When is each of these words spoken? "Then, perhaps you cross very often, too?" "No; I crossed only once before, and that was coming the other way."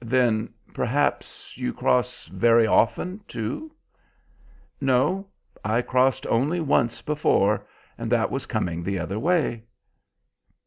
"Then, 0.00 0.48
perhaps 0.72 1.58
you 1.58 1.74
cross 1.74 2.24
very 2.28 2.66
often, 2.66 3.20
too?" 3.28 3.70
"No; 4.80 5.28
I 5.62 5.82
crossed 5.82 6.26
only 6.28 6.58
once 6.58 7.02
before, 7.02 7.66
and 7.98 8.10
that 8.10 8.30
was 8.30 8.46
coming 8.46 8.82
the 8.82 8.98
other 8.98 9.18
way." 9.18 9.64